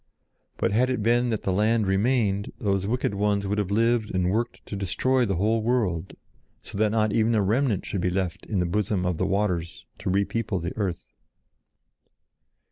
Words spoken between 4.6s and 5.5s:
to destroy the